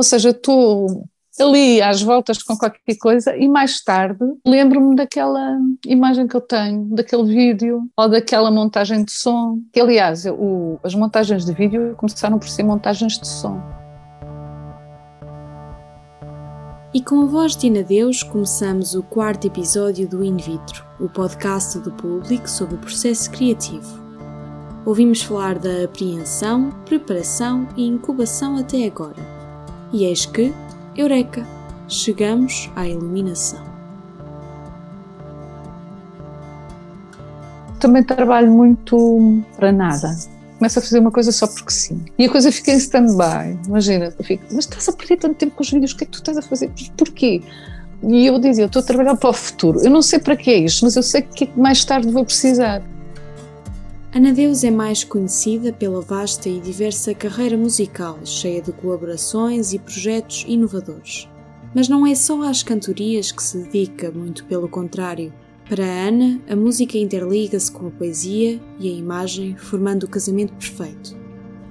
[0.00, 1.06] Ou seja, estou
[1.38, 6.86] ali às voltas com qualquer coisa e mais tarde lembro-me daquela imagem que eu tenho,
[6.86, 9.58] daquele vídeo ou daquela montagem de som.
[9.70, 13.60] Que aliás, o, as montagens de vídeo começaram por ser montagens de som.
[16.94, 21.78] E com a voz de Inadeus começamos o quarto episódio do In Vitro, o podcast
[21.78, 24.02] do público sobre o processo criativo.
[24.86, 29.39] Ouvimos falar da apreensão, preparação e incubação até agora.
[29.92, 30.52] E eis que,
[30.96, 31.46] Eureka!
[31.88, 33.60] Chegamos à iluminação.
[37.80, 40.16] Também trabalho muito para nada.
[40.58, 42.04] Começo a fazer uma coisa só porque sim.
[42.16, 43.58] E a coisa fica em stand-by.
[43.66, 46.06] Imagina, eu fico, mas estás a perder tanto tempo com os vídeos, o que é
[46.06, 46.70] que tu estás a fazer?
[46.96, 47.42] Porquê?
[48.02, 49.80] E eu dizia, eu estou a trabalhar para o futuro.
[49.82, 52.82] Eu não sei para que é isto, mas eu sei que mais tarde vou precisar.
[54.12, 59.78] Ana Deus é mais conhecida pela vasta e diversa carreira musical, cheia de colaborações e
[59.78, 61.28] projetos inovadores.
[61.72, 65.32] Mas não é só às cantorias que se dedica, muito pelo contrário.
[65.68, 70.54] Para a Ana, a música interliga-se com a poesia e a imagem, formando o casamento
[70.54, 71.16] perfeito.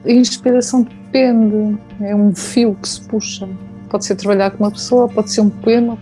[0.06, 3.50] A inspiração depende, é um fio que se puxa.
[3.90, 6.00] Pode ser trabalhar com uma pessoa, pode ser um poema,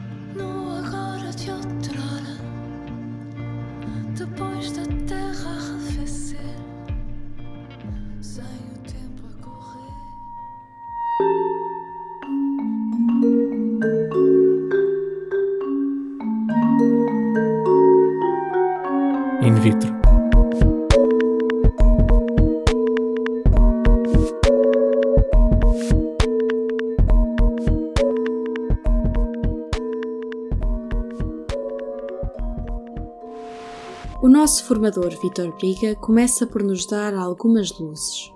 [34.27, 38.33] nosso formador Vitor Briga começa por nos dar algumas luzes.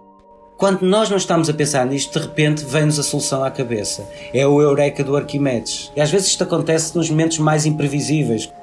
[0.55, 4.07] Quando nós não estamos a pensar nisto, de repente vem-nos a solução à cabeça.
[4.31, 5.91] É o eureka do Arquimedes.
[5.95, 8.53] E às vezes isto acontece nos momentos mais imprevisíveis.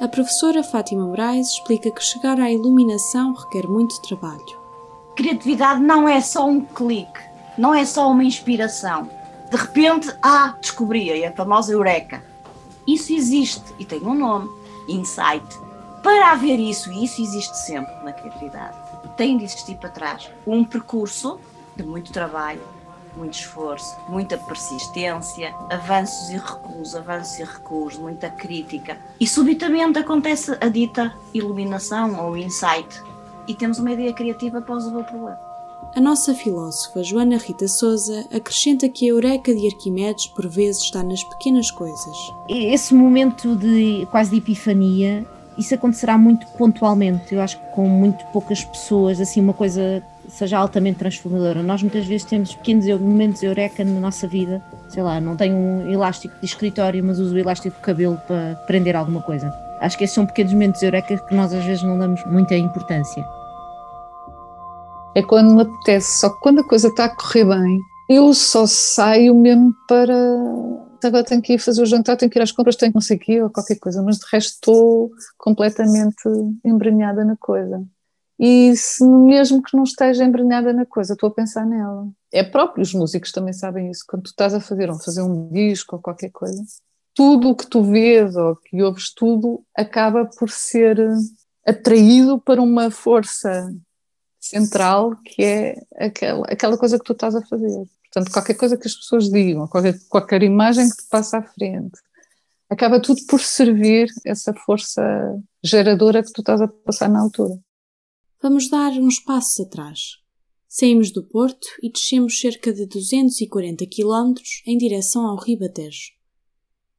[0.00, 4.58] A professora Fátima Moraes explica que chegar à iluminação requer muito trabalho.
[5.14, 7.20] Criatividade não é só um clique,
[7.56, 9.08] não é só uma inspiração.
[9.48, 12.20] De repente, ah, descobri a famosa eureka.
[12.84, 14.50] Isso existe e tem um nome:
[14.88, 15.63] insight
[16.04, 18.76] para haver isso, e isso existe sempre na criatividade,
[19.16, 21.40] tem de existir para trás um percurso
[21.74, 22.60] de muito trabalho,
[23.16, 28.98] muito esforço, muita persistência, avanços e recuos, avanços e recuos, muita crítica.
[29.18, 33.02] E subitamente acontece a dita iluminação ou insight
[33.48, 35.38] e temos uma ideia criativa para resolver o problema.
[35.96, 41.02] A nossa filósofa Joana Rita Souza acrescenta que a eureka de Arquimedes por vezes está
[41.02, 42.16] nas pequenas coisas.
[42.48, 45.24] Esse momento de quase de epifania
[45.58, 50.58] isso acontecerá muito pontualmente, eu acho que com muito poucas pessoas, assim, uma coisa seja
[50.58, 51.62] altamente transformadora.
[51.62, 55.92] Nós muitas vezes temos pequenos momentos eureka na nossa vida, sei lá, não tenho um
[55.92, 59.52] elástico de escritório, mas uso o elástico de cabelo para prender alguma coisa.
[59.80, 63.24] Acho que esses são pequenos momentos eureka que nós às vezes não damos muita importância.
[65.14, 68.66] É quando me apetece, só que quando a coisa está a correr bem, eu só
[68.66, 70.14] saio mesmo para
[71.06, 73.00] agora tenho que ir fazer o jantar, tenho que ir às compras, tenho que não
[73.00, 76.28] sei o quê, ou qualquer coisa, mas de resto estou completamente
[76.64, 77.84] embrenhada na coisa.
[78.38, 82.08] E se mesmo que não esteja embrenhada na coisa, estou a pensar nela.
[82.32, 85.48] É próprio, os músicos também sabem isso, quando tu estás a fazer, ou fazer um
[85.50, 86.62] disco ou qualquer coisa,
[87.14, 90.98] tudo o que tu vês ou que ouves tudo acaba por ser
[91.64, 93.72] atraído para uma força
[94.40, 97.86] central que é aquela, aquela coisa que tu estás a fazer.
[98.14, 101.98] Portanto, qualquer coisa que as pessoas digam, qualquer, qualquer imagem que te passa à frente,
[102.70, 105.02] acaba tudo por servir essa força
[105.64, 107.58] geradora que tu estás a passar na altura.
[108.40, 109.98] Vamos dar uns passos atrás.
[110.68, 116.12] Saímos do Porto e descemos cerca de 240 km em direção ao Ribatejo.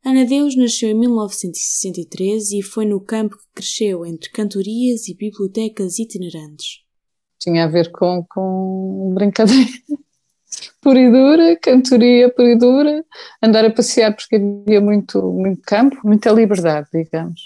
[0.03, 5.97] Ana Deus nasceu em 1963 e foi no campo que cresceu entre cantorias e bibliotecas
[5.97, 6.83] itinerantes.
[7.39, 9.71] Tinha a ver com, com brincadeira
[10.85, 13.04] pura e dura, cantoria pura e dura,
[13.42, 17.42] andar a passear porque havia muito, muito campo, muita liberdade, digamos.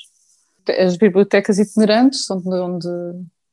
[0.67, 2.87] As bibliotecas itinerantes são de onde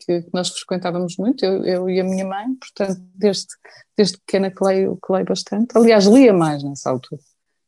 [0.00, 3.46] que nós frequentávamos muito, eu, eu, e a minha mãe, portanto, desde,
[3.96, 5.78] desde pequena que leio, que leio bastante.
[5.78, 7.22] Aliás, lia mais nessa altura.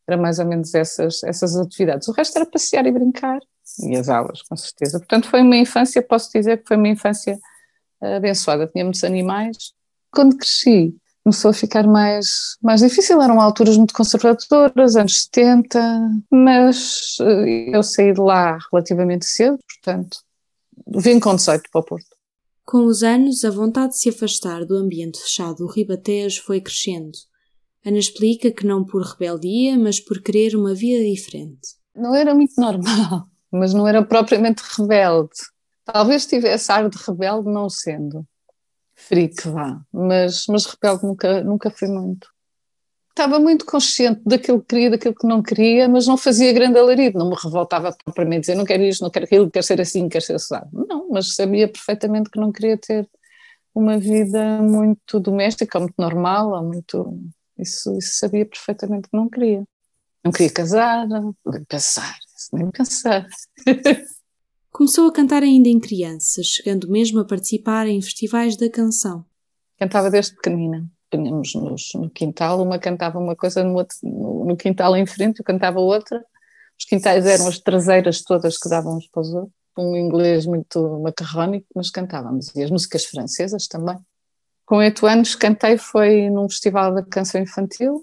[0.04, 2.08] Era mais ou menos essas, essas atividades.
[2.08, 3.38] O resto era passear e brincar,
[3.84, 4.98] e as aulas, com certeza.
[4.98, 7.38] Portanto, foi uma infância, posso dizer que foi uma infância
[8.00, 8.66] abençoada.
[8.66, 9.56] Tinha muitos animais.
[10.10, 13.20] Quando cresci, começou a ficar mais, mais difícil.
[13.20, 15.78] Eram alturas muito conservadoras, anos 70,
[16.30, 20.18] mas eh, eu saí de lá relativamente cedo, portanto,
[20.86, 22.18] vim com 18 para o Porto.
[22.64, 27.16] Com os anos, a vontade de se afastar do ambiente fechado do Ribatejo foi crescendo.
[27.84, 31.78] Ana explica que não por rebeldia, mas por querer uma vida diferente.
[31.94, 35.30] Não era muito normal, mas não era propriamente rebelde.
[35.84, 38.26] Talvez tivesse ar de rebelde, não sendo.
[38.98, 39.80] Freak, vá.
[39.92, 42.28] Mas, mas rebelde nunca, nunca foi muito.
[43.10, 47.18] Estava muito consciente daquilo que queria, daquilo que não queria, mas não fazia grande alarido,
[47.18, 50.24] não me revoltava propriamente dizer não quero isto, não quero aquilo, quero ser assim, quero
[50.24, 50.54] ser assim.
[50.72, 53.08] Não, mas sabia perfeitamente que não queria ter
[53.74, 57.18] uma vida muito doméstica, muito normal, ou muito.
[57.58, 59.64] Isso, isso sabia perfeitamente que não queria.
[60.24, 62.16] Não queria casar, nem pensar,
[62.52, 63.26] nem pensar.
[64.70, 69.24] Começou a cantar ainda em criança, chegando mesmo a participar em festivais da canção.
[69.78, 70.88] Cantava desde pequenina.
[71.10, 75.44] Punhamos nos, no quintal, uma cantava uma coisa no, outro, no quintal em frente, eu
[75.44, 76.22] cantava outra.
[76.78, 81.00] Os quintais eram as traseiras todas que davam uns para os outros um inglês muito
[81.00, 83.96] macarrónico, mas cantávamos, e as músicas francesas também.
[84.66, 88.02] Com oito anos cantei foi num festival da canção infantil,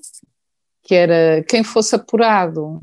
[0.82, 2.82] que era quem fosse apurado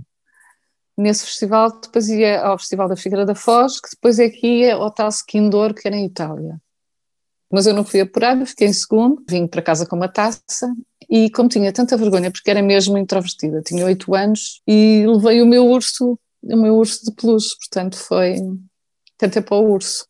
[1.03, 4.75] nesse festival, depois ia ao Festival da Figueira da Foz, que depois é que ia
[4.75, 5.39] ao tal que
[5.87, 6.61] era em Itália.
[7.53, 10.73] Mas eu não fui apurado, fiquei em segundo, vim para casa com uma taça
[11.11, 15.47] e como tinha tanta vergonha, porque era mesmo introvertida, tinha oito anos e levei o
[15.47, 18.37] meu urso, o meu urso de peluche, portanto foi,
[19.19, 20.07] cantei para o urso.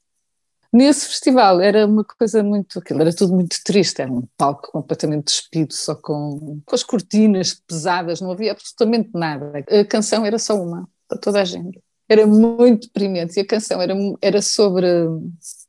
[0.73, 5.27] Nesse festival era uma coisa muito, aquilo era tudo muito triste, era um palco completamente
[5.27, 9.53] despido, só com, com as cortinas pesadas, não havia absolutamente nada.
[9.69, 11.79] A canção era só uma, para toda a gente.
[12.09, 14.87] Era muito deprimente e a canção era, era sobre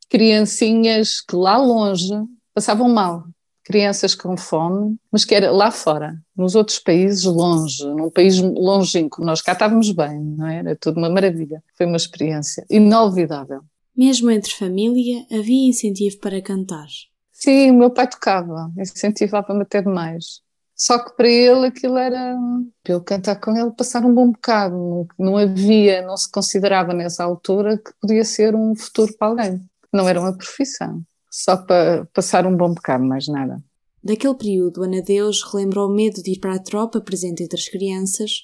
[0.08, 2.14] criancinhas que lá longe
[2.54, 3.24] passavam mal,
[3.62, 9.22] crianças com fome, mas que era lá fora, nos outros países longe, num país longínquo.
[9.22, 10.58] Nós cá estávamos bem, não é?
[10.58, 11.62] Era tudo uma maravilha.
[11.76, 13.62] Foi uma experiência inolvidável.
[13.96, 16.88] Mesmo entre família, havia incentivo para cantar.
[17.32, 20.42] Sim, o meu pai tocava, incentivava-me até demais.
[20.74, 22.36] Só que para ele aquilo era,
[22.82, 24.74] para eu cantar com ele, passar um bom bocado.
[24.74, 29.64] Não, não havia, não se considerava nessa altura que podia ser um futuro para alguém.
[29.92, 31.00] Não era uma profissão,
[31.30, 33.62] só para passar um bom bocado, mais nada.
[34.02, 37.68] Daquele período, Ana Deus relembrou o medo de ir para a tropa presente entre as
[37.68, 38.42] crianças,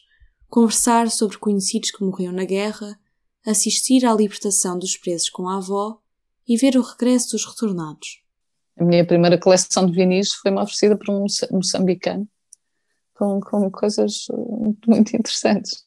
[0.48, 2.96] conversar sobre conhecidos que morriam na guerra
[3.46, 5.98] assistir à libertação dos presos com a avó
[6.46, 8.22] e ver o regresso dos retornados.
[8.78, 12.26] A minha primeira coleção de vinis foi-me oferecida por um moçambicano,
[13.14, 15.84] com, com coisas muito, muito interessantes.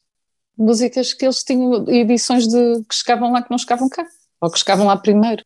[0.56, 4.06] Músicas que eles tinham, edições de, que chegavam lá que não chegavam cá,
[4.40, 5.44] ou que chegavam lá primeiro.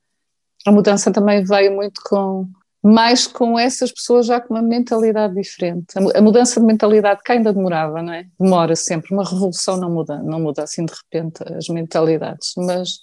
[0.67, 2.49] A mudança também veio muito com
[2.83, 5.87] mais com essas pessoas já com uma mentalidade diferente.
[6.15, 8.27] A mudança de mentalidade que ainda demorava, não é?
[8.39, 13.01] Demora sempre, uma revolução não muda, não muda assim de repente as mentalidades, mas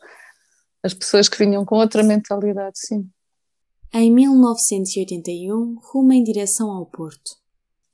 [0.83, 3.09] as pessoas que vinham com outra mentalidade, sim.
[3.93, 7.31] Em 1981, rumo em direção ao Porto.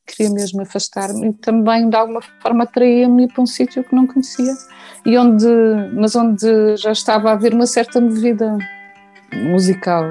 [0.05, 4.53] Queria mesmo afastar-me e também de alguma forma atraía-me para um sítio que não conhecia
[5.05, 5.47] e onde,
[5.93, 8.57] mas onde já estava a haver uma certa movida
[9.51, 10.03] musical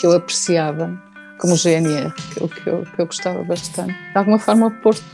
[0.00, 0.98] que eu apreciava,
[1.38, 3.92] como GNR, que eu, que eu, que eu gostava bastante.
[3.92, 5.04] De alguma forma, o Porto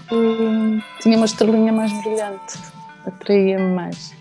[1.01, 2.57] tinha uma estrelinha mais brilhante,
[3.05, 4.15] atraía-me mais.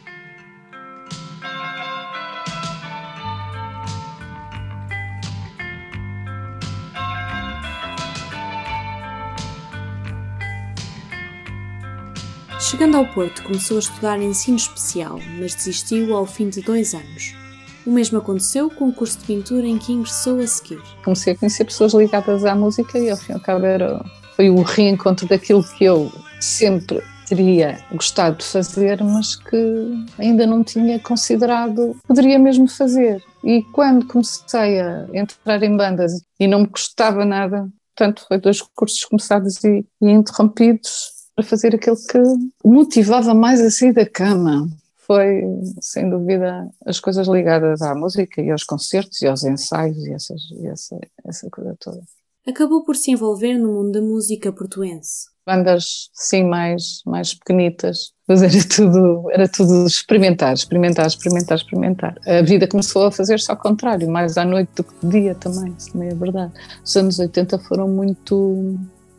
[12.60, 17.45] Chegando ao Porto, começou a estudar ensino especial, mas desistiu ao fim de dois anos.
[17.86, 20.82] O mesmo aconteceu com o curso de pintura em que ingressou a seguir.
[21.04, 24.04] Comecei a conhecer pessoas ligadas à música e ao fim e ao cabo era,
[24.36, 30.64] foi o reencontro daquilo que eu sempre teria gostado de fazer, mas que ainda não
[30.64, 33.24] tinha considerado poderia mesmo fazer.
[33.44, 38.62] E quando comecei a entrar em bandas e não me custava nada, portanto, foi dois
[38.62, 42.20] cursos começados e, e interrompidos para fazer aquilo que
[42.64, 44.68] motivava mais a sair da cama
[45.06, 45.44] foi,
[45.82, 50.42] sem dúvida, as coisas ligadas à música e aos concertos e aos ensaios e, essas,
[50.52, 52.02] e essa, essa coisa toda.
[52.48, 55.28] Acabou por se envolver no mundo da música portuense.
[55.46, 62.16] Bandas, sim, mais, mais pequenitas, mas era tudo, era tudo experimentar, experimentar, experimentar, experimentar.
[62.26, 65.74] A vida começou a fazer-se ao contrário, mais à noite do que de dia também,
[65.78, 66.54] isso também é verdade.
[66.84, 68.76] Os anos 80 foram muito,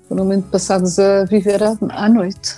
[0.08, 2.56] foram muito passados a viver à, à noite.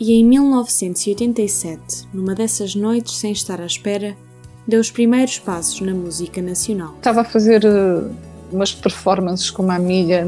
[0.00, 4.16] E em 1987, numa dessas noites sem estar à espera,
[4.66, 6.94] deu os primeiros passos na música nacional.
[6.96, 8.10] Estava a fazer uh,
[8.50, 10.24] umas performances com uma amiga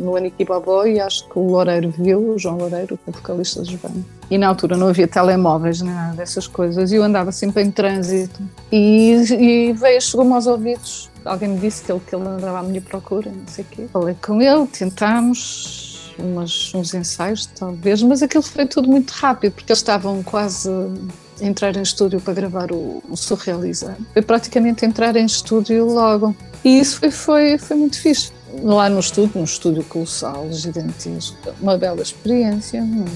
[0.00, 3.74] no Aniki Bobó e acho que o Loureiro viu, o João Loureiro, é vocalista dos
[3.74, 4.02] bandas.
[4.30, 8.40] E na altura não havia telemóveis, nada dessas coisas, e eu andava sempre em trânsito.
[8.72, 12.62] E, e veio, chegou-me aos ouvidos, alguém me disse que ele, que ele andava à
[12.62, 13.86] minha procura, não sei o quê.
[13.92, 15.79] Falei com ele, tentámos,
[16.20, 21.44] umas, uns ensaios, talvez, mas aquilo foi tudo muito rápido, porque eles estavam quase a
[21.44, 23.96] entrar em estúdio para gravar o, o Surrealizar.
[24.12, 26.34] Foi praticamente entrar em estúdio logo.
[26.64, 28.32] E isso foi, foi, foi muito fixe.
[28.62, 33.10] Lá no estúdio, num estúdio colossal, gigantesco, uma bela experiência, mas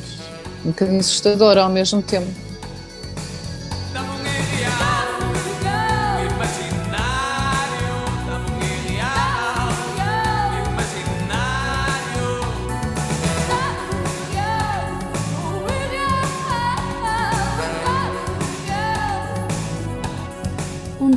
[0.65, 2.31] um bocadinho assustadora ao mesmo tempo.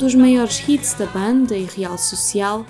[0.08, 2.66] Dos maiores hits da banda e real social,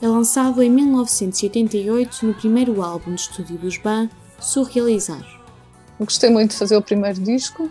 [0.00, 4.08] é lançado em 1988 no primeiro álbum de estúdio dos Ban,
[4.40, 5.22] Surrealizar.
[6.00, 7.70] Gostei muito de fazer o primeiro disco,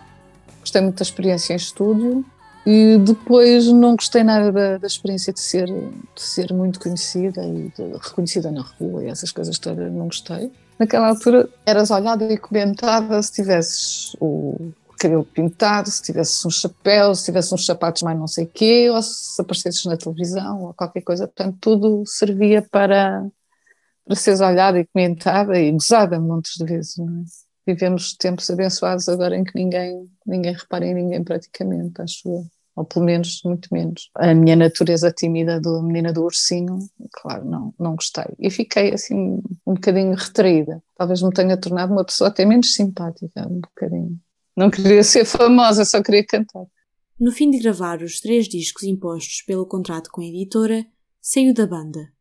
[0.59, 2.23] gostei muito da experiência em estúdio
[2.63, 7.73] e depois não gostei nada da, da experiência de ser, de ser muito conhecida e
[7.99, 10.51] reconhecida na rua e essas coisas todas, não gostei.
[10.77, 17.13] Naquela altura eras olhada e comentada se tivesses o, cabelo pintado, se tivesse um chapéu,
[17.15, 20.73] se tivesse uns sapatos mais não sei o quê, ou se aparecesses na televisão, ou
[20.73, 21.27] qualquer coisa.
[21.27, 23.25] Portanto, tudo servia para,
[24.05, 26.97] para seres olhada e comentada e gozada montes de vezes.
[26.97, 27.23] Não é?
[27.67, 32.45] Vivemos tempos abençoados agora em que ninguém, ninguém repara em ninguém praticamente, acho eu.
[32.77, 34.11] Ou pelo menos, muito menos.
[34.15, 36.77] A minha natureza tímida da menina do ursinho,
[37.11, 38.25] claro, não, não gostei.
[38.39, 40.81] E fiquei assim um bocadinho retraída.
[40.95, 44.19] Talvez me tenha tornado uma pessoa até menos simpática, um bocadinho.
[44.57, 46.65] Não queria ser famosa, só queria cantar.
[47.19, 50.83] No fim de gravar os três discos impostos pelo contrato com a editora,
[51.21, 52.11] saiu da banda,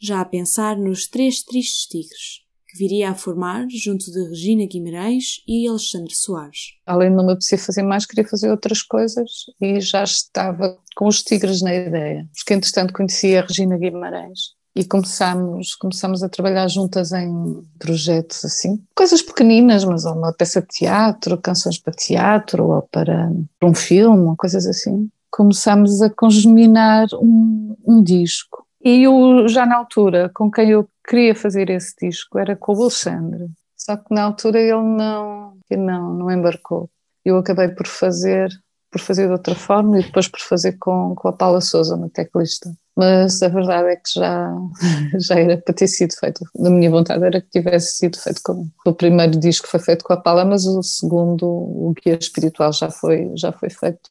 [0.00, 5.42] já a pensar nos Três Tristes Tigres, que viria a formar junto de Regina Guimarães
[5.44, 6.74] e Alexandre Soares.
[6.86, 11.08] Além de não me apetecer fazer mais, queria fazer outras coisas e já estava com
[11.08, 16.66] os Tigres na ideia, porque entretanto conhecia a Regina Guimarães e começámos, começámos a trabalhar
[16.66, 22.82] juntas em projetos assim, coisas pequeninas, mas uma peça de teatro, canções para teatro ou
[22.82, 23.30] para,
[23.62, 25.10] um filme, coisas assim.
[25.30, 28.66] Começámos a congeminar um, um disco.
[28.82, 32.82] E eu, já na altura, com quem eu queria fazer esse disco era com o
[32.82, 33.48] Alexandre.
[33.76, 36.88] Só que na altura ele não, ele não, não embarcou.
[37.24, 38.50] Eu acabei por fazer,
[38.90, 42.08] por fazer de outra forma e depois por fazer com, com a Paula Souza, uma
[42.08, 44.54] teclista mas a verdade é que já,
[45.18, 46.44] já era para ter sido feito.
[46.58, 50.12] A minha vontade era que tivesse sido feito com o primeiro disco foi feito com
[50.12, 54.10] a Paula, mas o segundo, o guia espiritual, já foi, já foi feito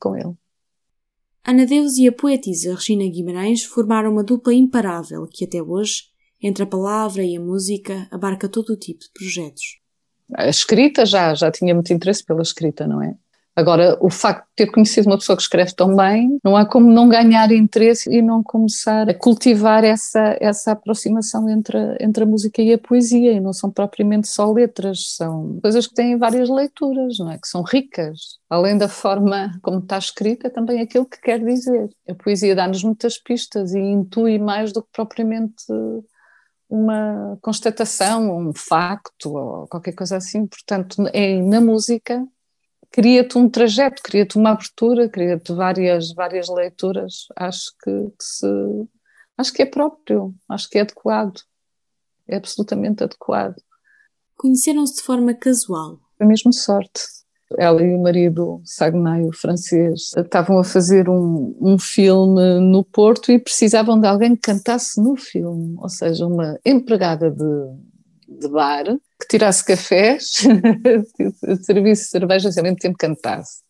[0.00, 0.34] com ele.
[1.46, 6.04] Ana Deus e a poetisa Regina Guimarães formaram uma dupla imparável que até hoje,
[6.42, 9.78] entre a palavra e a música, abarca todo o tipo de projetos.
[10.32, 13.14] A escrita já, já tinha muito interesse pela escrita, não é?
[13.56, 16.90] Agora, o facto de ter conhecido uma pessoa que escreve tão bem, não há como
[16.90, 22.60] não ganhar interesse e não começar a cultivar essa, essa aproximação entre, entre a música
[22.60, 27.18] e a poesia, e não são propriamente só letras, são coisas que têm várias leituras,
[27.20, 27.38] não é?
[27.38, 28.38] Que são ricas.
[28.50, 31.88] Além da forma como está escrita, também aquilo que quer dizer.
[32.08, 35.64] A poesia dá-nos muitas pistas e intui mais do que propriamente
[36.68, 40.44] uma constatação, um facto ou qualquer coisa assim.
[40.44, 42.26] Portanto, é na música
[42.94, 47.26] cria-te um trajeto, cria-te uma abertura, cria-te várias, várias leituras.
[47.34, 48.46] Acho que, que, se,
[49.36, 51.40] acho que é próprio, acho que é adequado,
[52.28, 53.56] é absolutamente adequado.
[54.36, 55.98] Conheceram-se de forma casual?
[56.16, 57.00] Foi mesmo sorte.
[57.58, 63.32] Ela e o marido Sagnay, o francês, estavam a fazer um, um filme no Porto
[63.32, 67.44] e precisavam de alguém que cantasse no filme, ou seja, uma empregada de,
[68.38, 68.84] de bar
[69.20, 70.32] que tirasse cafés,
[71.62, 73.62] servisse cervejas e ao mesmo tempo cantasse.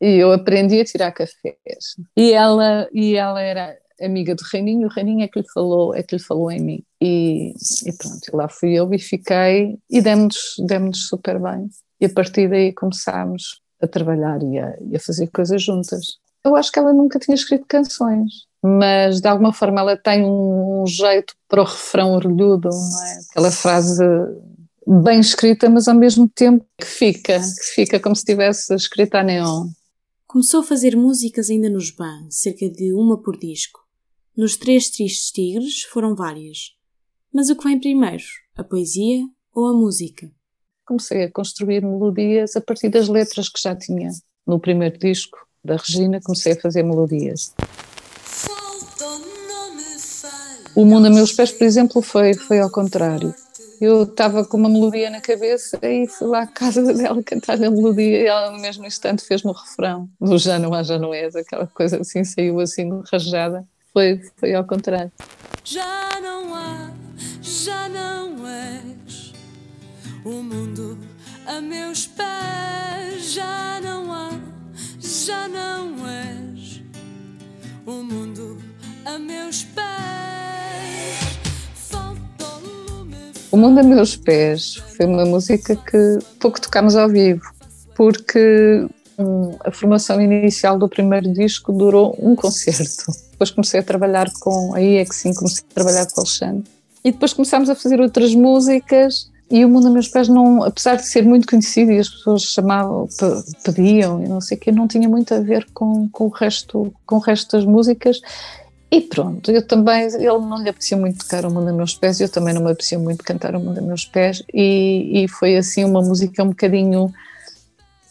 [0.00, 1.96] E eu aprendi a tirar cafés.
[2.16, 6.02] E ela, e ela era amiga do Reininho, o Reininho é que lhe falou, é
[6.02, 6.84] que lhe falou em mim.
[7.00, 7.52] E,
[7.86, 11.68] e pronto, lá fui eu e fiquei, e demos-nos demos super bem.
[12.00, 16.18] E a partir daí começámos a trabalhar e a, e a fazer coisas juntas.
[16.44, 20.84] Eu acho que ela nunca tinha escrito canções, mas de alguma forma ela tem um,
[20.86, 23.20] jeito para o refrão orlhudo, é?
[23.30, 24.04] Aquela frase
[24.86, 29.22] bem escrita, mas ao mesmo tempo que fica, que fica como se estivesse escrita a
[29.22, 29.68] neon.
[30.26, 33.80] Começou a fazer músicas ainda nos BAN, cerca de uma por disco.
[34.36, 36.76] Nos Três Tristes Tigres foram várias.
[37.32, 38.24] Mas o que vem primeiro,
[38.56, 40.30] a poesia ou a música?
[40.86, 44.10] Comecei a construir melodias a partir das letras que já tinha.
[44.46, 47.54] No primeiro disco da Regina comecei a fazer melodias.
[50.74, 53.34] O Mundo a Meus Pés, por exemplo, foi, foi ao contrário
[53.80, 57.70] eu estava com uma melodia na cabeça e fui lá à casa dela cantar a
[57.70, 61.14] melodia e ela no mesmo instante fez-me o refrão do Já não há, já não
[61.14, 63.66] és, aquela coisa assim, saiu assim rajada.
[63.92, 65.10] Foi, foi ao contrário.
[65.64, 66.90] Já não há,
[67.42, 69.32] já não és
[70.24, 70.98] O mundo
[71.46, 74.30] a meus pés já não há,
[75.00, 76.82] já não és.
[77.86, 78.58] O mundo
[79.06, 80.39] a meus pés.
[83.52, 87.42] O Mundo a Meus Pés foi uma música que pouco tocámos ao vivo,
[87.96, 88.86] porque
[89.18, 93.12] hum, a formação inicial do primeiro disco durou um concerto.
[93.32, 96.64] Depois comecei a trabalhar com, aí é sim, comecei a trabalhar com o Alexandre.
[97.02, 100.94] E depois começámos a fazer outras músicas e o Mundo a Meus Pés, não, apesar
[100.94, 104.70] de ser muito conhecido e as pessoas chamavam, pe- pediam e não sei o quê,
[104.70, 108.20] não tinha muito a ver com, com, o resto, com o resto das músicas.
[108.92, 112.20] E pronto, eu também, ele não lhe apetecia muito tocar o Mundo a Meus Pés
[112.20, 115.56] eu também não me apetecia muito cantar o Mundo a Meus Pés e, e foi
[115.56, 117.12] assim uma música um bocadinho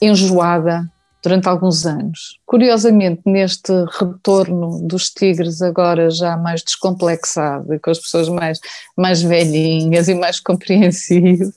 [0.02, 0.90] enjoada
[1.22, 2.40] durante alguns anos.
[2.46, 8.60] Curiosamente, neste retorno dos Tigres, agora já mais descomplexado e com as pessoas mais,
[8.96, 11.54] mais velhinhas e mais compreensivas,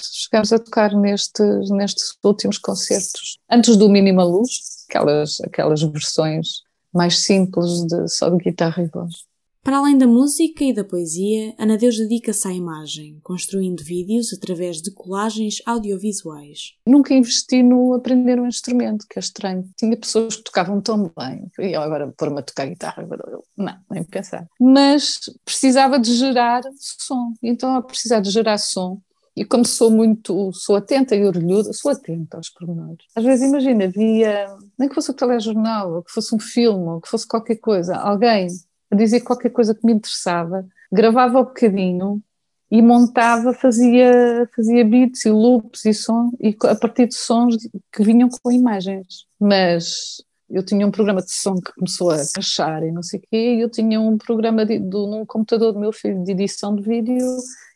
[0.00, 6.64] chegámos a tocar nestes, nestes últimos concertos, antes do Mínima Luz, aquelas, aquelas versões
[6.94, 9.24] mais simples de só de guitarra e voz.
[9.64, 14.82] Para além da música e da poesia, Ana Deus dedica-se à imagem, construindo vídeos através
[14.82, 16.74] de colagens audiovisuais.
[16.86, 19.64] Nunca investi no aprender um instrumento, que é estranho.
[19.74, 23.74] Tinha pessoas que tocavam tão bem, e eu agora pôr-me a tocar guitarra, eu, não,
[23.90, 24.46] nem pensar.
[24.60, 29.00] Mas precisava de gerar som, então ao precisar de gerar som,
[29.36, 33.04] e como sou muito, sou atenta e orgulhosa, sou atenta aos pormenores.
[33.16, 34.46] Às vezes, imagina, via,
[34.78, 37.96] nem que fosse o telejornal, ou que fosse um filme, ou que fosse qualquer coisa,
[37.96, 38.46] alguém
[38.90, 42.22] a dizer qualquer coisa que me interessava, gravava um bocadinho
[42.70, 47.56] e montava, fazia, fazia beats e loops e som, e a partir de sons
[47.92, 49.26] que vinham com imagens.
[49.40, 53.22] Mas eu tinha um programa de som que começou a achar e não sei o
[53.22, 56.74] quê, e eu tinha um programa de, de, num computador do meu filho de edição
[56.76, 57.26] de vídeo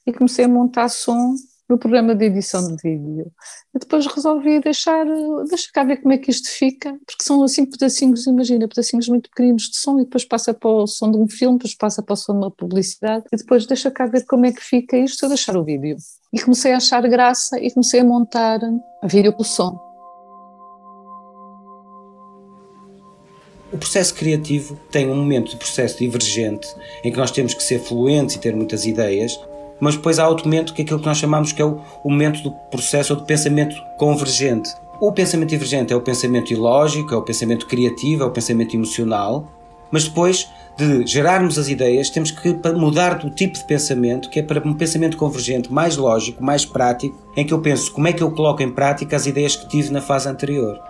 [0.08, 1.34] e comecei a montar som
[1.68, 3.30] no programa de edição de vídeo.
[3.74, 5.04] E depois resolvi deixar,
[5.50, 9.28] deixa cá ver como é que isto fica, porque são assim pedacinhos, imagina, pedacinhos muito
[9.28, 12.14] pequeninos de som e depois passa para o som de um filme, depois passa para
[12.14, 15.22] o som de uma publicidade e depois deixa cá ver como é que fica isto,
[15.26, 15.96] eu deixar o vídeo.
[16.32, 18.60] E comecei a achar graça e comecei a montar
[19.04, 19.78] vídeo pelo som.
[23.70, 26.66] O processo criativo tem um momento de processo divergente
[27.04, 29.38] em que nós temos que ser fluentes e ter muitas ideias,
[29.80, 32.10] mas depois há outro momento que é aquilo que nós chamamos que é o, o
[32.10, 34.74] momento do processo ou do pensamento convergente.
[35.00, 39.46] O pensamento divergente é o pensamento ilógico, é o pensamento criativo, é o pensamento emocional,
[39.92, 44.42] mas depois de gerarmos as ideias temos que mudar do tipo de pensamento que é
[44.42, 48.22] para um pensamento convergente mais lógico, mais prático, em que eu penso como é que
[48.22, 50.80] eu coloco em prática as ideias que tive na fase anterior.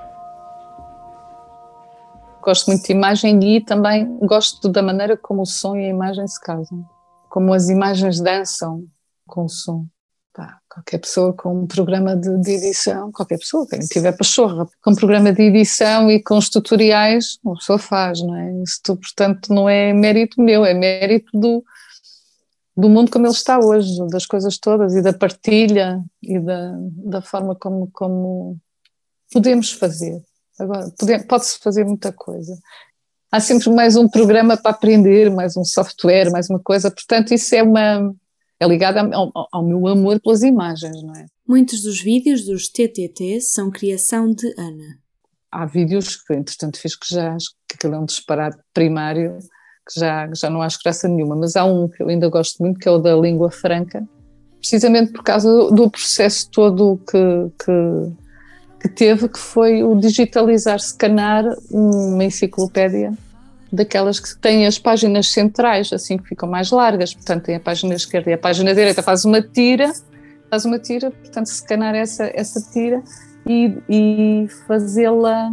[2.42, 6.26] Gosto muito de imagem e também gosto da maneira como o som e a imagem
[6.26, 6.84] se casam
[7.28, 8.86] como as imagens dançam
[9.26, 9.86] com o som.
[10.32, 14.92] Pá, qualquer pessoa com um programa de, de, edição, qualquer pessoa, quem tiver pachorra, com
[14.92, 18.62] um programa de edição e com os tutoriais, uma pessoa faz, não é?
[18.62, 21.64] Isto, portanto, não é mérito meu, é mérito do,
[22.76, 27.22] do mundo como ele está hoje, das coisas todas e da partilha e da, da
[27.22, 28.56] forma como, como
[29.32, 30.22] podemos fazer.
[30.58, 30.92] Agora,
[31.28, 32.58] pode-se fazer muita coisa
[33.30, 36.90] há sempre mais um programa para aprender, mais um software, mais uma coisa.
[36.90, 38.14] Portanto, isso é uma
[38.60, 41.26] é ligado ao, ao, meu amor pelas imagens, não é?
[41.46, 44.98] Muitos dos vídeos dos TTT são criação de Ana.
[45.50, 49.38] Há vídeos que, entretanto, fiz que já acho que aquilo é um disparate primário,
[49.88, 52.80] que já, já não acho graça nenhuma, mas há um que eu ainda gosto muito,
[52.80, 54.06] que é o da língua franca,
[54.58, 58.12] precisamente por causa do, do processo todo que, que
[58.80, 63.12] que teve, que foi o digitalizar, scanar uma enciclopédia
[63.72, 67.94] daquelas que têm as páginas centrais, assim que ficam mais largas, portanto tem a página
[67.94, 69.92] esquerda e a página direita, faz uma tira,
[70.48, 73.02] faz uma tira, portanto scanar essa, essa tira
[73.46, 75.52] e, e fazê-la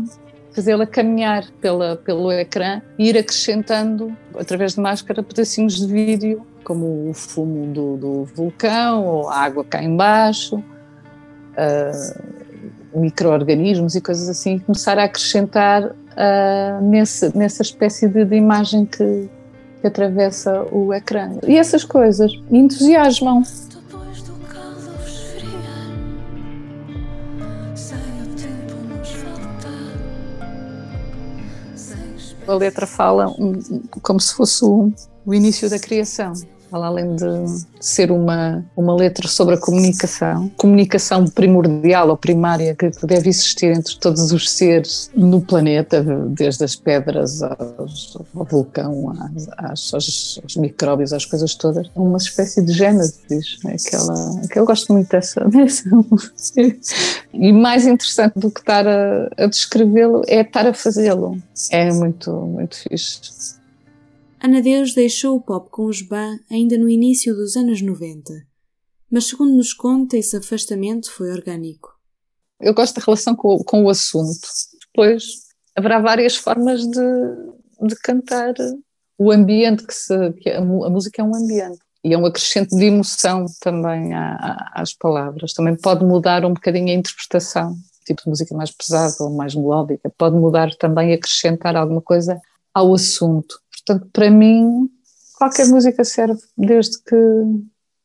[0.54, 7.10] fazê-la caminhar pela, pelo ecrã e ir acrescentando, através de máscara, pedacinhos de vídeo, como
[7.10, 12.45] o fumo do, do vulcão, ou a água cá embaixo, uh,
[12.96, 18.86] micro-organismos e coisas assim, e começar a acrescentar uh, nesse, nessa espécie de, de imagem
[18.86, 19.30] que,
[19.82, 21.32] que, atravessa o ecrã.
[21.48, 23.44] E essas coisas entusiasmam.
[32.48, 33.54] A letra fala um,
[34.04, 36.34] como se fosse o início da criação.
[36.76, 37.26] Ela, além de
[37.80, 43.96] ser uma, uma letra sobre a comunicação, comunicação primordial ou primária que deve existir entre
[43.96, 49.14] todos os seres no planeta, desde as pedras aos, ao vulcão,
[49.58, 53.58] às, aos, aos, micróbios, às coisas todas, uma espécie de gênesis.
[53.66, 55.90] É aquela, que eu gosto muito dessa, dessa
[57.34, 61.38] E mais interessante do que estar a, a descrevê-lo é estar a fazê-lo.
[61.72, 63.55] É muito, muito fixe.
[64.46, 68.32] Ana Deus deixou o pop com os Ban ainda no início dos anos 90,
[69.10, 71.90] mas segundo nos conta, esse afastamento foi orgânico.
[72.62, 74.48] Eu gosto da relação com, com o assunto.
[74.86, 75.24] Depois
[75.76, 78.54] haverá várias formas de, de cantar
[79.18, 80.34] o ambiente que se.
[80.34, 81.80] Que a, a, música é um ambiente.
[82.04, 85.54] E é um acrescente de emoção também às palavras.
[85.54, 87.76] Também pode mudar um bocadinho a interpretação.
[88.06, 90.08] Tipo de música mais pesada ou mais melódica.
[90.16, 92.40] Pode mudar também, acrescentar alguma coisa
[92.72, 93.65] ao assunto.
[93.86, 94.90] Portanto, para mim,
[95.38, 97.16] qualquer música serve, desde que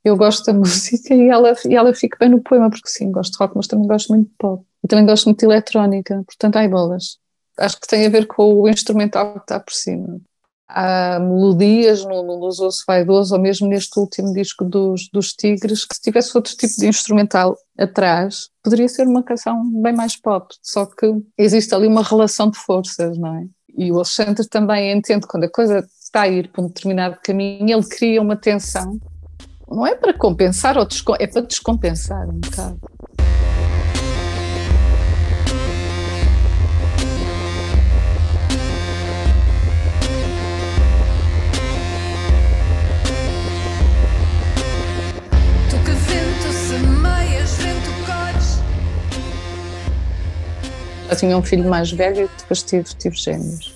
[0.05, 3.33] eu gosto da música e ela, e ela fique bem no poema, porque sim, gosto
[3.33, 4.65] de rock, mas também gosto muito de pop.
[4.83, 7.19] E também gosto muito de eletrónica, portanto, há bolas.
[7.59, 10.21] Acho que tem a ver com o instrumental que está por cima.
[10.67, 15.95] Há melodias no, no Lusoso Vaidoso, ou mesmo neste último disco dos, dos Tigres, que
[15.95, 20.87] se tivesse outro tipo de instrumental atrás, poderia ser uma canção bem mais pop, só
[20.87, 23.47] que existe ali uma relação de forças, não é?
[23.77, 27.79] E o Alexandre também entende quando a coisa está a ir para um determinado caminho,
[27.79, 28.99] ele cria uma tensão.
[29.69, 30.87] Não é para compensar, ou
[31.19, 32.81] é para descompensar um bocado.
[51.11, 53.75] Eu tinha um filho mais velho e depois tive, tive gêmeos.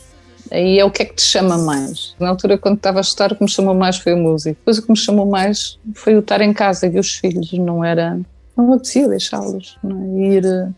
[0.51, 2.15] Aí é o que é que te chama mais.
[2.21, 4.57] Na altura, quando estava a estudar, o que me chamou mais foi a música.
[4.59, 7.53] Depois, o que me chamou mais foi o estar em casa e os filhos.
[7.53, 8.21] Não era.
[8.57, 9.79] Não apetecia deixá-los.
[9.83, 10.21] É?
[10.21, 10.69] Ir eh,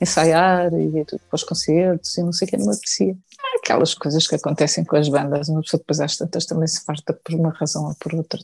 [0.00, 3.16] ensaiar e ir para os concertos e não sei o que, não apetecia.
[3.62, 7.12] Aquelas coisas que acontecem com as bandas, uma pessoa depois às tantas também se farta
[7.12, 8.40] por uma razão ou por outra.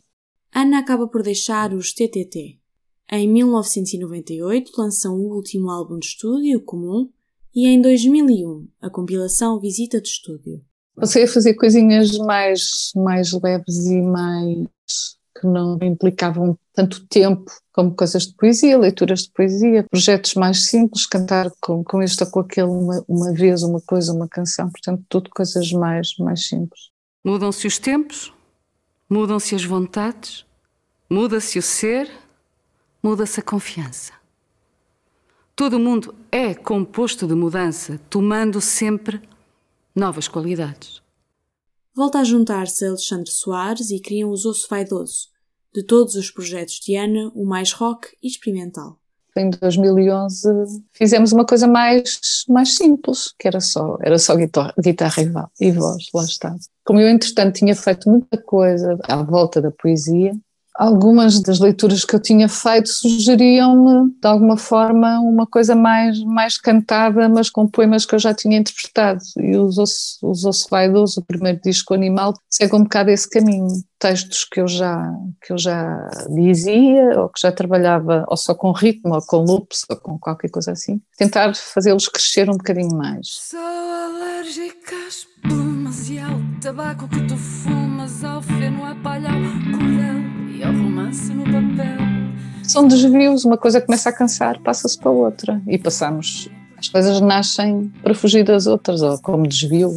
[0.54, 2.58] Ana acaba por deixar os TTT.
[3.10, 7.08] Em 1998 lançam o último álbum de estúdio, Comum,
[7.56, 10.62] e em 2001 a compilação Visita de Estúdio.
[10.94, 14.68] Passei a fazer coisinhas mais, mais leves e mais
[15.38, 21.06] que não implicavam tanto tempo como coisas de poesia, leituras de poesia, projetos mais simples,
[21.06, 25.02] cantar com, com este ou com aquele uma, uma vez, uma coisa, uma canção, portanto,
[25.08, 26.90] tudo coisas mais, mais simples.
[27.24, 28.32] Mudam-se os tempos,
[29.08, 30.46] mudam-se as vontades,
[31.10, 32.10] muda-se o ser,
[33.02, 34.12] muda-se a confiança.
[35.56, 39.22] Todo o mundo é composto de mudança, tomando sempre
[39.94, 41.00] novas qualidades.
[41.94, 45.28] Volta a juntar-se a Alexandre Soares e criam os Osso Vaidoso,
[45.74, 48.98] de todos os projetos de Ana, o mais rock e experimental.
[49.34, 50.46] Em 2011
[50.92, 56.08] fizemos uma coisa mais, mais simples, que era só, era só guitarra, guitarra e voz,
[56.12, 56.54] lá está.
[56.84, 60.32] Como eu, entretanto, tinha feito muita coisa à volta da poesia,
[60.78, 66.58] algumas das leituras que eu tinha feito sugeriam-me, de alguma forma, uma coisa mais, mais
[66.58, 69.20] cantada, mas com poemas que eu já tinha interpretado.
[69.38, 73.68] E os Osso Vaidoso, o primeiro disco Animal, segue um bocado esse caminho.
[73.98, 75.10] Textos que eu, já,
[75.40, 79.86] que eu já dizia, ou que já trabalhava, ou só com ritmo, ou com loops,
[79.88, 81.00] ou com qualquer coisa assim.
[81.16, 83.26] Tentar fazê-los crescer um bocadinho mais.
[83.26, 89.85] Sou alérgica às plumas e ao tabaco que tu fumas, ao feno, à palha, ao
[92.62, 96.48] São desvios, uma coisa começa a cansar, passa-se para outra e passamos.
[96.76, 99.90] As coisas nascem para fugir das outras, ou como desvio.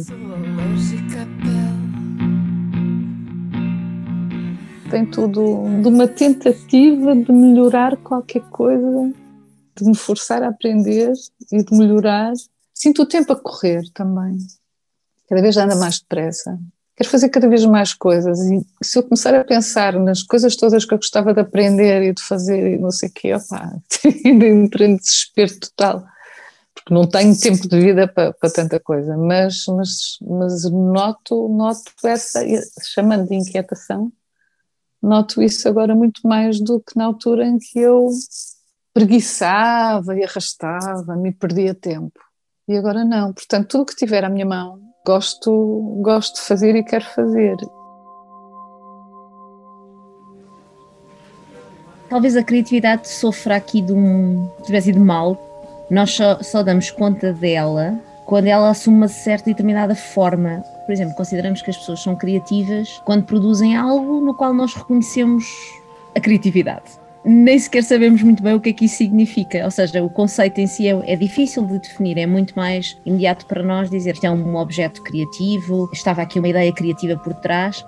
[4.90, 9.12] Tem tudo de uma tentativa de melhorar qualquer coisa,
[9.76, 11.12] de me forçar a aprender
[11.52, 12.32] e de melhorar.
[12.72, 14.38] Sinto o tempo a correr também.
[15.28, 16.58] Cada vez anda mais depressa
[17.00, 20.84] quero fazer cada vez mais coisas e se eu começar a pensar nas coisas todas
[20.84, 23.72] que eu gostava de aprender e de fazer e não sei o quê, opá,
[24.22, 26.04] entro em desespero total,
[26.74, 31.90] porque não tenho tempo de vida para, para tanta coisa, mas, mas, mas noto, noto
[32.04, 32.44] essa,
[32.82, 34.12] chamando de inquietação,
[35.02, 38.10] noto isso agora muito mais do que na altura em que eu
[38.92, 42.20] preguiçava e arrastava, me perdia tempo.
[42.68, 46.76] E agora não, portanto, tudo o que tiver à minha mão gosto, gosto de fazer
[46.76, 47.56] e quero fazer.
[52.08, 55.38] Talvez a criatividade sofra aqui de um espécie de mal.
[55.90, 60.62] Nós só, só damos conta dela quando ela assume uma certa e determinada forma.
[60.86, 65.44] Por exemplo, consideramos que as pessoas são criativas quando produzem algo no qual nós reconhecemos
[66.14, 69.64] a criatividade nem sequer sabemos muito bem o que é que isso significa.
[69.64, 73.46] Ou seja, o conceito em si é, é, difícil de definir, é muito mais imediato
[73.46, 77.84] para nós dizer que é um objeto criativo, estava aqui uma ideia criativa por trás.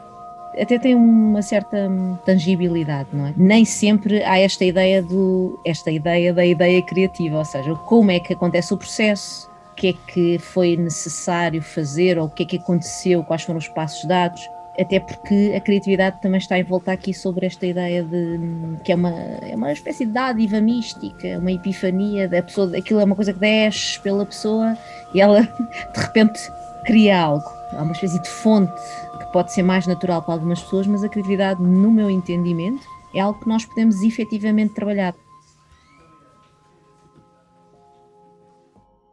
[0.60, 1.90] Até tem uma certa
[2.26, 3.34] tangibilidade, não é?
[3.34, 8.20] Nem sempre há esta ideia do esta ideia da ideia criativa, ou seja, como é
[8.20, 12.46] que acontece o processo, o que é que foi necessário fazer ou o que é
[12.46, 14.46] que aconteceu, quais foram os passos dados
[14.78, 18.38] até porque a criatividade também está envolta aqui sobre esta ideia de
[18.84, 23.04] que é uma, é uma espécie de dádiva mística, uma epifania da pessoa, aquilo é
[23.04, 24.76] uma coisa que desce pela pessoa
[25.14, 26.40] e ela de repente
[26.86, 27.44] cria algo.
[27.72, 28.72] Há uma espécie de fonte
[29.18, 33.20] que pode ser mais natural para algumas pessoas, mas a criatividade, no meu entendimento, é
[33.20, 35.14] algo que nós podemos efetivamente trabalhar.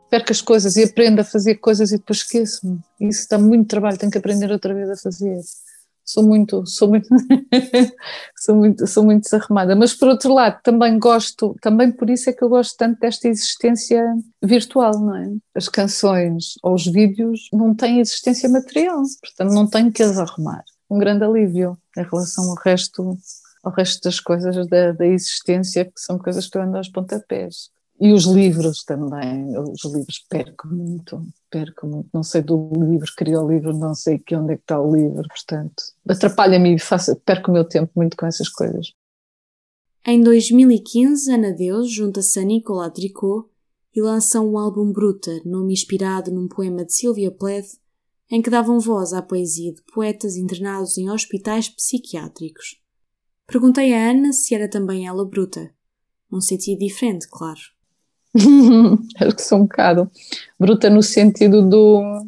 [0.10, 2.80] Perco as coisas e aprendo a fazer coisas e depois esqueço-me.
[3.00, 5.40] Isso dá muito trabalho, tenho que aprender outra vez a fazer.
[6.04, 7.08] Sou muito, sou muito,
[8.36, 9.76] sou muito, sou muito desarrumada.
[9.76, 13.28] Mas por outro lado, também gosto, também por isso é que eu gosto tanto desta
[13.28, 14.04] existência
[14.42, 15.32] virtual, não é?
[15.54, 20.64] As canções ou os vídeos não têm existência material, portanto não tenho que as arrumar.
[20.90, 23.16] Um grande alívio em relação ao resto,
[23.64, 27.70] ao resto das coisas da, da existência, que são coisas que eu ando aos pontapés.
[28.02, 33.42] E os livros também, os livros perco muito, perco muito, não sei do livro, queria
[33.42, 37.14] o livro, não sei que onde é que está o livro, portanto, atrapalha-me e faço,
[37.18, 38.94] perco o meu tempo muito com essas coisas.
[40.06, 43.50] Em 2015, Ana Deus junta-se a Nicolas Tricot
[43.94, 47.78] e lança um álbum Bruta, nome inspirado num poema de Sylvia Plath,
[48.32, 52.82] em que davam voz à poesia de poetas internados em hospitais psiquiátricos.
[53.46, 55.74] Perguntei a Ana se era também ela bruta.
[56.32, 57.60] Num sentido diferente, claro.
[59.20, 60.10] acho que sou um bocado
[60.60, 62.26] bruta no sentido do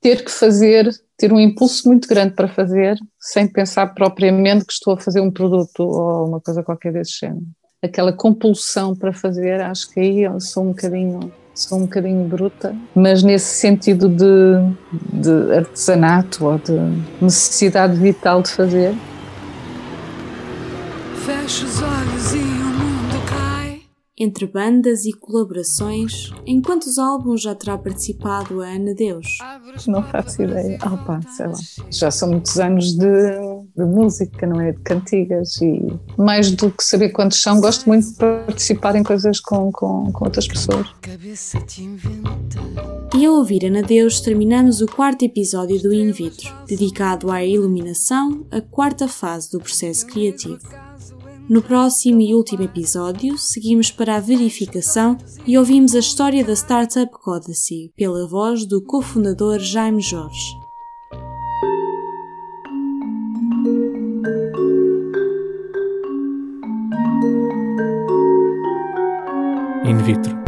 [0.00, 4.94] ter que fazer, ter um impulso muito grande para fazer, sem pensar propriamente que estou
[4.94, 7.46] a fazer um produto ou uma coisa qualquer desse género.
[7.82, 12.74] Aquela compulsão para fazer, acho que aí eu sou um bocadinho, sou um bocadinho bruta,
[12.94, 14.24] mas nesse sentido de,
[15.12, 16.72] de artesanato ou de
[17.20, 18.94] necessidade vital de fazer.
[21.24, 22.17] Fecha os olhos
[24.18, 29.26] entre bandas e colaborações, em quantos álbuns já terá participado a Ana Deus?
[29.86, 30.78] Não faço ideia.
[30.84, 31.52] Opa, sei lá.
[31.90, 33.06] Já são muitos anos de,
[33.76, 34.72] de, música, não é?
[34.72, 35.80] De cantigas e
[36.16, 40.24] mais do que saber quantos são, gosto muito de participar em coisas com, com, com
[40.24, 40.86] outras pessoas.
[43.16, 48.46] E ao ouvir Ana Deus, terminamos o quarto episódio do In Vitro, dedicado à iluminação,
[48.50, 50.87] a quarta fase do processo criativo.
[51.48, 57.10] No próximo e último episódio, seguimos para a verificação e ouvimos a história da startup
[57.10, 60.58] Codacy, pela voz do cofundador Jaime Jorge.
[69.86, 70.47] In vitro.